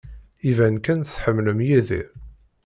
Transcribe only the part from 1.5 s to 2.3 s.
Yidir.